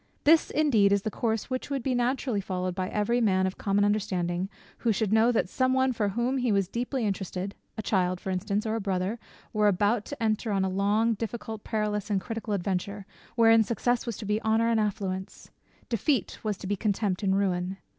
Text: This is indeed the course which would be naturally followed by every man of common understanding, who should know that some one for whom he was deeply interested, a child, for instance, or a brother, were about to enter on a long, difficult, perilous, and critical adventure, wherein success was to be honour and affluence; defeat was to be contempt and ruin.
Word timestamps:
This 0.23 0.45
is 0.45 0.59
indeed 0.59 0.91
the 0.91 1.11
course 1.11 1.51
which 1.51 1.69
would 1.69 1.83
be 1.83 1.93
naturally 1.93 2.41
followed 2.41 2.73
by 2.73 2.89
every 2.89 3.21
man 3.21 3.45
of 3.45 3.59
common 3.59 3.85
understanding, 3.85 4.49
who 4.79 4.91
should 4.91 5.13
know 5.13 5.31
that 5.31 5.47
some 5.47 5.75
one 5.75 5.93
for 5.93 6.09
whom 6.09 6.39
he 6.39 6.51
was 6.51 6.67
deeply 6.67 7.05
interested, 7.05 7.53
a 7.77 7.83
child, 7.83 8.19
for 8.19 8.31
instance, 8.31 8.65
or 8.65 8.73
a 8.73 8.81
brother, 8.81 9.19
were 9.53 9.67
about 9.67 10.05
to 10.05 10.23
enter 10.23 10.51
on 10.51 10.65
a 10.65 10.69
long, 10.69 11.13
difficult, 11.13 11.63
perilous, 11.63 12.09
and 12.09 12.19
critical 12.19 12.55
adventure, 12.55 13.05
wherein 13.35 13.63
success 13.63 14.07
was 14.07 14.17
to 14.17 14.25
be 14.25 14.41
honour 14.41 14.69
and 14.69 14.79
affluence; 14.79 15.51
defeat 15.87 16.39
was 16.43 16.57
to 16.57 16.65
be 16.65 16.75
contempt 16.75 17.21
and 17.21 17.37
ruin. 17.37 17.77